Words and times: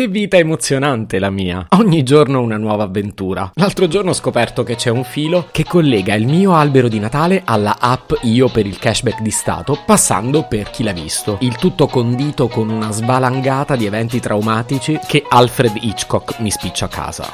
Che 0.00 0.08
vita 0.08 0.38
emozionante 0.38 1.18
la 1.18 1.28
mia. 1.28 1.66
Ogni 1.76 2.02
giorno 2.04 2.40
una 2.40 2.56
nuova 2.56 2.84
avventura. 2.84 3.50
L'altro 3.56 3.86
giorno 3.86 4.12
ho 4.12 4.14
scoperto 4.14 4.62
che 4.62 4.74
c'è 4.74 4.88
un 4.88 5.04
filo 5.04 5.48
che 5.50 5.64
collega 5.64 6.14
il 6.14 6.26
mio 6.26 6.54
albero 6.54 6.88
di 6.88 6.98
Natale 6.98 7.42
alla 7.44 7.76
app 7.78 8.12
Io 8.22 8.48
per 8.48 8.64
il 8.64 8.78
cashback 8.78 9.20
di 9.20 9.30
Stato, 9.30 9.78
passando 9.84 10.46
per 10.48 10.70
chi 10.70 10.84
l'ha 10.84 10.94
visto. 10.94 11.36
Il 11.42 11.56
tutto 11.56 11.86
condito 11.86 12.48
con 12.48 12.70
una 12.70 12.90
svalangata 12.90 13.76
di 13.76 13.84
eventi 13.84 14.20
traumatici 14.20 14.98
che 15.06 15.22
Alfred 15.28 15.76
Hitchcock 15.78 16.38
mi 16.38 16.50
spiccia 16.50 16.86
a 16.86 16.88
casa. 16.88 17.28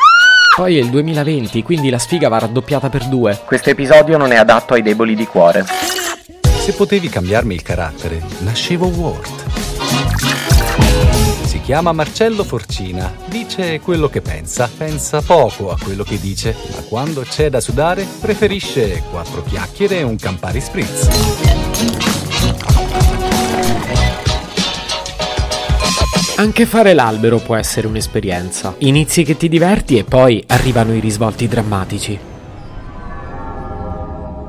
Poi 0.57 0.77
è 0.77 0.81
il 0.81 0.91
2020, 0.91 1.63
quindi 1.63 1.89
la 1.89 2.01
sfiga 2.01 2.27
va 2.27 2.41
raddoppiata 2.41 2.89
per 2.89 3.07
due. 3.07 3.43
Questo 3.45 3.71
episodio 3.71 4.17
non 4.19 4.33
è 4.33 4.37
adatto 4.37 4.75
ai 4.75 4.83
deboli 4.83 5.15
di 5.15 5.27
cuore. 5.27 5.65
Se 6.43 6.73
potevi 6.73 7.09
cambiarmi 7.09 7.55
il 7.55 7.63
carattere, 7.63 8.21
nascevo 8.41 8.87
Ward. 8.89 9.76
Si 11.45 11.61
chiama 11.61 11.93
Marcello 11.93 12.45
Forcina, 12.45 13.13
dice 13.27 13.81
quello 13.81 14.09
che 14.09 14.21
pensa, 14.21 14.71
pensa 14.77 15.21
poco 15.23 15.71
a 15.71 15.77
quello 15.83 16.05
che 16.05 16.19
dice, 16.21 16.55
ma 16.75 16.83
quando 16.89 17.23
c'è 17.23 17.51
da 17.51 17.61
sudare 17.61 18.07
preferisce 18.21 19.03
quattro 19.11 19.43
chiacchiere 19.43 19.99
e 19.99 20.03
un 20.03 20.17
Campari 20.17 20.61
Spritz. 20.61 21.09
Anche 26.39 26.67
fare 26.67 26.93
l'albero 26.93 27.39
può 27.39 27.57
essere 27.57 27.87
un'esperienza. 27.87 28.75
Inizi 28.79 29.23
che 29.25 29.39
ti 29.39 29.49
diverti 29.49 29.97
e 29.97 30.05
poi 30.05 30.45
arrivano 30.49 30.93
i 30.93 31.01
risvolti 31.01 31.49
drammatici. 31.49 32.19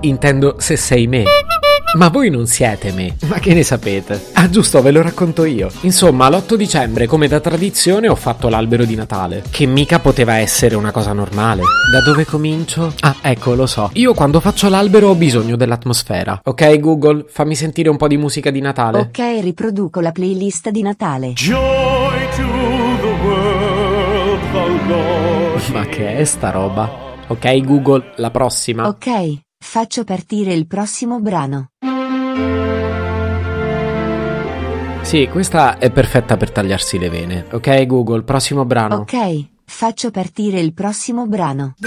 Intendo 0.01 0.55
se 0.59 0.75
sei 0.75 1.07
me. 1.07 1.23
Ma 1.97 2.09
voi 2.09 2.29
non 2.29 2.45
siete 2.45 2.91
me, 2.91 3.15
ma 3.25 3.39
che 3.39 3.55
ne 3.55 3.63
sapete? 3.63 4.27
Ah 4.33 4.47
giusto, 4.51 4.83
ve 4.83 4.91
lo 4.91 5.01
racconto 5.01 5.45
io. 5.45 5.71
Insomma, 5.81 6.29
l'8 6.29 6.53
dicembre, 6.53 7.07
come 7.07 7.27
da 7.27 7.39
tradizione, 7.39 8.07
ho 8.07 8.13
fatto 8.13 8.49
l'albero 8.49 8.85
di 8.85 8.93
Natale, 8.93 9.41
che 9.49 9.65
mica 9.65 9.97
poteva 9.97 10.35
essere 10.35 10.75
una 10.75 10.91
cosa 10.91 11.11
normale. 11.13 11.63
Da 11.91 12.01
dove 12.01 12.23
comincio? 12.23 12.93
Ah, 12.99 13.15
ecco, 13.19 13.55
lo 13.55 13.65
so. 13.65 13.89
Io 13.93 14.13
quando 14.13 14.39
faccio 14.39 14.69
l'albero 14.69 15.09
ho 15.09 15.15
bisogno 15.15 15.55
dell'atmosfera. 15.55 16.41
Ok 16.43 16.79
Google, 16.79 17.25
fammi 17.27 17.55
sentire 17.55 17.89
un 17.89 17.97
po' 17.97 18.07
di 18.07 18.17
musica 18.17 18.51
di 18.51 18.61
Natale. 18.61 18.99
Ok, 18.99 19.39
riproduco 19.41 19.99
la 19.99 20.11
playlist 20.11 20.69
di 20.69 20.83
Natale. 20.83 21.33
Joy 21.33 22.27
to 22.35 22.43
the 23.01 23.25
world, 23.25 24.39
the 24.51 24.87
Lord. 24.87 25.69
Ma 25.73 25.85
che 25.87 26.17
è 26.17 26.23
sta 26.25 26.51
roba? 26.51 27.05
Ok 27.25 27.59
Google, 27.61 28.13
la 28.17 28.29
prossima. 28.29 28.87
Ok, 28.87 29.45
faccio 29.67 30.05
partire 30.05 30.53
il 30.53 30.65
prossimo 30.65 31.19
brano. 31.19 31.71
Sì, 35.01 35.27
questa 35.29 35.77
è 35.77 35.91
perfetta 35.91 36.37
per 36.37 36.51
tagliarsi 36.51 36.97
le 36.97 37.09
vene. 37.09 37.45
Ok 37.51 37.85
Google, 37.85 38.23
prossimo 38.23 38.63
brano. 38.63 38.99
Ok, 38.99 39.47
faccio 39.65 40.09
partire 40.09 40.61
il 40.61 40.73
prossimo 40.73 41.27
brano. 41.27 41.73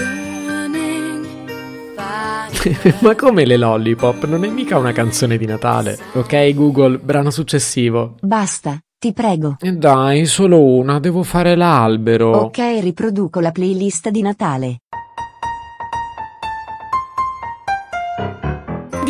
Ma 3.01 3.15
come 3.15 3.45
le 3.45 3.57
lollipop? 3.57 4.25
Non 4.25 4.45
è 4.45 4.49
mica 4.49 4.77
una 4.77 4.91
canzone 4.91 5.37
di 5.37 5.47
Natale. 5.47 5.97
Ok 6.13 6.53
Google, 6.53 6.99
brano 6.99 7.31
successivo. 7.31 8.17
Basta, 8.21 8.77
ti 8.99 9.11
prego. 9.11 9.55
E 9.59 9.71
dai, 9.71 10.27
solo 10.27 10.63
una, 10.63 10.99
devo 10.99 11.23
fare 11.23 11.55
l'albero. 11.55 12.29
Ok, 12.37 12.59
riproduco 12.79 13.39
la 13.39 13.51
playlist 13.51 14.09
di 14.09 14.21
Natale. 14.21 14.81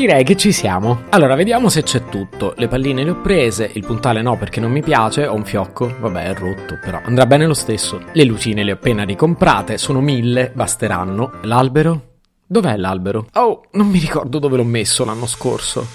Direi 0.01 0.23
che 0.23 0.35
ci 0.35 0.51
siamo. 0.51 1.03
Allora, 1.09 1.35
vediamo 1.35 1.69
se 1.69 1.83
c'è 1.83 2.05
tutto. 2.05 2.55
Le 2.57 2.67
palline 2.67 3.03
le 3.03 3.11
ho 3.11 3.21
prese, 3.21 3.69
il 3.71 3.85
puntale 3.85 4.23
no 4.23 4.35
perché 4.35 4.59
non 4.59 4.71
mi 4.71 4.81
piace, 4.81 5.27
ho 5.27 5.35
un 5.35 5.45
fiocco, 5.45 5.93
vabbè 5.99 6.23
è 6.23 6.33
rotto, 6.33 6.79
però 6.83 6.99
andrà 7.03 7.27
bene 7.27 7.45
lo 7.45 7.53
stesso. 7.53 8.01
Le 8.11 8.23
lucine 8.23 8.63
le 8.63 8.71
ho 8.71 8.73
appena 8.73 9.03
ricomprate, 9.03 9.77
sono 9.77 10.01
mille, 10.01 10.49
basteranno. 10.55 11.33
L'albero? 11.43 12.15
Dov'è 12.47 12.77
l'albero? 12.77 13.27
Oh, 13.33 13.65
non 13.73 13.89
mi 13.89 13.99
ricordo 13.99 14.39
dove 14.39 14.57
l'ho 14.57 14.63
messo 14.63 15.05
l'anno 15.05 15.27
scorso. 15.27 15.85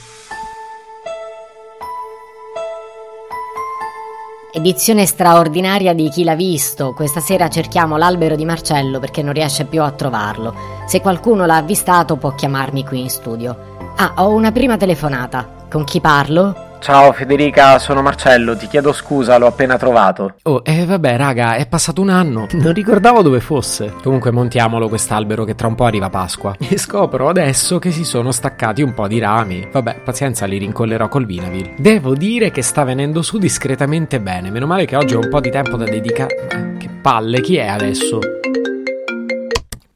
Edizione 4.52 5.04
straordinaria 5.04 5.94
di 5.94 6.08
Chi 6.10 6.22
l'ha 6.22 6.36
visto. 6.36 6.92
Questa 6.92 7.18
sera 7.18 7.48
cerchiamo 7.48 7.96
l'albero 7.96 8.36
di 8.36 8.44
Marcello 8.44 9.00
perché 9.00 9.22
non 9.22 9.32
riesce 9.32 9.64
più 9.64 9.82
a 9.82 9.90
trovarlo. 9.90 10.54
Se 10.86 11.00
qualcuno 11.00 11.44
l'ha 11.44 11.56
avvistato 11.56 12.14
può 12.14 12.36
chiamarmi 12.36 12.84
qui 12.84 13.00
in 13.00 13.10
studio. 13.10 13.74
Ah, 13.98 14.12
ho 14.16 14.32
una 14.34 14.52
prima 14.52 14.76
telefonata. 14.76 15.48
Con 15.70 15.84
chi 15.84 16.00
parlo? 16.00 16.64
Ciao 16.78 17.12
Federica, 17.12 17.78
sono 17.78 18.02
Marcello, 18.02 18.54
ti 18.54 18.66
chiedo 18.68 18.92
scusa, 18.92 19.38
l'ho 19.38 19.46
appena 19.46 19.78
trovato. 19.78 20.34
Oh, 20.42 20.60
eh 20.62 20.84
vabbè 20.84 21.16
raga, 21.16 21.54
è 21.54 21.66
passato 21.66 22.02
un 22.02 22.10
anno. 22.10 22.46
Non 22.56 22.72
ricordavo 22.74 23.22
dove 23.22 23.40
fosse. 23.40 23.94
Comunque 24.02 24.30
montiamolo 24.30 24.88
quest'albero 24.88 25.44
che 25.44 25.54
tra 25.54 25.66
un 25.66 25.74
po' 25.74 25.84
arriva 25.86 26.10
Pasqua. 26.10 26.54
E 26.68 26.76
scopro 26.78 27.28
adesso 27.28 27.78
che 27.78 27.90
si 27.90 28.04
sono 28.04 28.30
staccati 28.32 28.82
un 28.82 28.92
po' 28.92 29.08
di 29.08 29.18
rami. 29.18 29.66
Vabbè, 29.72 30.00
pazienza, 30.04 30.44
li 30.44 30.58
rincollerò 30.58 31.08
col 31.08 31.24
Vinavil. 31.24 31.74
Devo 31.78 32.14
dire 32.14 32.50
che 32.50 32.62
sta 32.62 32.84
venendo 32.84 33.22
su 33.22 33.38
discretamente 33.38 34.20
bene. 34.20 34.50
Meno 34.50 34.66
male 34.66 34.84
che 34.84 34.96
oggi 34.96 35.14
ho 35.14 35.20
un 35.20 35.28
po' 35.30 35.40
di 35.40 35.50
tempo 35.50 35.76
da 35.76 35.84
dedicare. 35.84 36.46
Ma 36.52 36.76
Che 36.78 36.88
palle, 37.00 37.40
chi 37.40 37.56
è 37.56 37.66
adesso? 37.66 38.18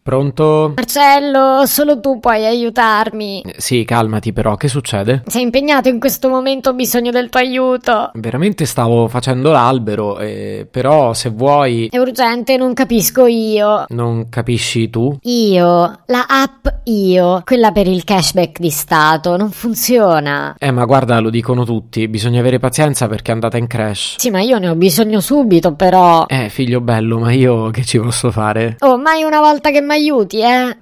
Pronto? 0.03 0.73
Marcello, 0.77 1.67
solo 1.67 2.01
tu 2.01 2.19
puoi 2.21 2.45
aiutarmi. 2.47 3.43
Eh, 3.43 3.55
Sì, 3.59 3.85
calmati 3.85 4.33
però, 4.33 4.57
che 4.57 4.69
succede? 4.69 5.23
Sei 5.27 5.43
impegnato 5.43 5.89
in 5.89 6.01
questo 6.01 6.29
momento, 6.29 6.71
ho 6.71 6.75
bisogno 6.75 7.11
del 7.11 7.29
tuo 7.29 7.41
aiuto. 7.41 8.11
Veramente 8.15 8.65
stavo 8.65 9.09
facendo 9.09 9.51
l'albero, 9.53 10.19
eh, 10.19 10.67
però 10.71 11.13
se 11.13 11.29
vuoi... 11.31 11.89
È 11.91 11.99
urgente, 11.99 12.57
non 12.57 12.73
capisco 12.75 13.27
io. 13.27 13.85
Non 13.89 14.29
capisci 14.31 14.89
tu? 14.91 15.17
Io, 15.23 15.99
la 16.07 16.27
app 16.29 16.67
Io, 16.85 17.43
quella 17.45 17.71
per 17.71 17.87
il 17.87 18.03
cashback 18.05 18.59
di 18.59 18.71
Stato, 18.71 19.37
non 19.37 19.51
funziona. 19.51 20.55
Eh, 20.59 20.71
ma 20.71 20.85
guarda, 20.87 21.21
lo 21.21 21.31
dicono 21.31 21.65
tutti, 21.65 22.09
bisogna 22.09 22.41
avere 22.41 22.59
pazienza 22.59 23.07
perché 23.07 23.31
è 23.31 23.35
andata 23.35 23.59
in 23.59 23.67
crash. 23.67 24.15
Sì, 24.19 24.31
ma 24.31 24.41
io 24.41 24.59
ne 24.59 24.69
ho 24.69 24.75
bisogno 24.75 25.21
subito, 25.21 25.75
però. 25.75 26.25
Eh, 26.27 26.49
figlio 26.49 26.81
bello, 26.81 27.19
ma 27.19 27.33
io 27.33 27.71
che 27.71 27.85
ci 27.85 27.99
posso 27.99 28.31
fare? 28.31 28.77
Oh, 28.81 28.97
mai 28.99 29.23
una 29.23 29.41
volta 29.41 29.71
che 29.71 29.81
mi 29.91 29.97
aiuti, 29.97 30.41
eh? 30.41 30.77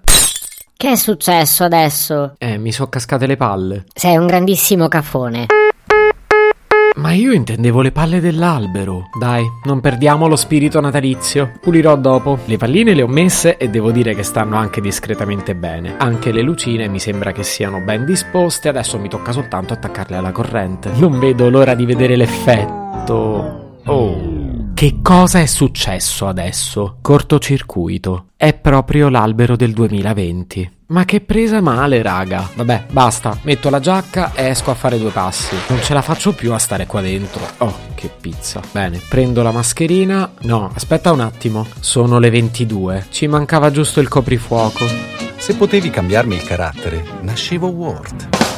Che 0.77 0.91
è 0.91 0.97
successo 0.97 1.65
adesso? 1.65 2.35
Eh, 2.37 2.59
mi 2.59 2.73
sono 2.73 2.91
cascate 2.91 3.27
le 3.27 3.37
palle. 3.37 3.87
Sei 3.95 4.17
un 4.19 4.27
grandissimo 4.27 4.87
cafone. 4.87 5.47
Ma 6.97 7.13
io 7.13 7.33
intendevo 7.33 7.81
le 7.81 7.91
palle 7.91 8.21
dell'albero. 8.21 9.09
Dai, 9.19 9.45
non 9.65 9.81
perdiamo 9.81 10.29
lo 10.29 10.37
spirito 10.37 10.81
natalizio. 10.81 11.53
Pulirò 11.61 11.97
dopo. 11.97 12.39
Le 12.45 12.59
palline 12.59 12.93
le 12.93 13.03
ho 13.03 13.07
messe 13.07 13.57
e 13.57 13.71
devo 13.71 13.93
dire 13.93 14.15
che 14.15 14.23
stanno 14.23 14.57
anche 14.57 14.81
discretamente 14.81 15.55
bene. 15.55 15.95
Anche 15.97 16.31
le 16.31 16.43
lucine 16.43 16.89
mi 16.89 16.99
sembra 16.99 17.33
che 17.33 17.45
siano 17.45 17.81
ben 17.81 18.05
disposte. 18.05 18.69
Adesso 18.69 18.99
mi 18.99 19.09
tocca 19.09 19.33
soltanto 19.33 19.73
attaccarle 19.73 20.17
alla 20.17 20.33
corrente. 20.33 20.91
Non 20.97 21.19
vedo 21.19 21.49
l'ora 21.49 21.75
di 21.75 21.87
vedere 21.87 22.15
l'effetto. 22.15 23.81
Oh. 23.87 24.28
Che 24.79 24.99
cosa 25.03 25.41
è 25.41 25.47
successo 25.47 26.29
adesso? 26.29 26.99
Cortocircuito. 27.03 28.27
È 28.37 28.55
proprio 28.55 29.09
l'albero 29.09 29.57
del 29.57 29.73
2020. 29.73 30.71
Ma 30.87 31.05
che 31.05 31.21
presa 31.21 31.61
male, 31.61 32.01
raga. 32.01 32.49
Vabbè, 32.55 32.85
basta. 32.89 33.37
Metto 33.43 33.71
la 33.71 33.81
giacca 33.81 34.33
e 34.35 34.45
esco 34.45 34.71
a 34.71 34.75
fare 34.75 34.97
due 34.97 35.11
passi. 35.11 35.57
Non 35.67 35.83
ce 35.83 35.95
la 35.95 36.01
faccio 36.01 36.33
più 36.33 36.53
a 36.53 36.59
stare 36.59 36.87
qua 36.87 37.01
dentro. 37.01 37.41
Oh, 37.59 37.75
che 37.97 38.09
pizza. 38.21 38.61
Bene, 38.71 39.01
prendo 39.09 39.43
la 39.43 39.51
mascherina. 39.51 40.31
No, 40.43 40.71
aspetta 40.73 41.11
un 41.11 41.23
attimo. 41.23 41.67
Sono 41.81 42.21
le 42.21 42.31
22. 42.31 43.07
Ci 43.11 43.27
mancava 43.27 43.73
giusto 43.73 43.99
il 43.99 44.07
coprifuoco. 44.07 44.85
Se 45.39 45.57
potevi 45.57 45.91
cambiarmi 45.91 46.37
il 46.37 46.45
carattere, 46.45 47.03
nascevo 47.23 47.67
Ward. 47.67 48.58